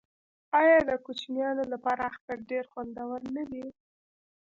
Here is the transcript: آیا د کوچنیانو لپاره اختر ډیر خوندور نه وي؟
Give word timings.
آیا 0.59 0.77
د 0.89 0.91
کوچنیانو 1.05 1.63
لپاره 1.73 2.01
اختر 2.11 2.37
ډیر 2.49 2.63
خوندور 2.71 3.19
نه 3.35 3.43
وي؟ 3.49 3.67